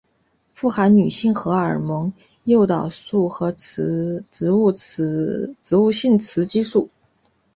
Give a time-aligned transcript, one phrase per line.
[0.51, 2.11] 富含女性荷尔蒙
[2.45, 6.89] 诱导素和植物性雌激素。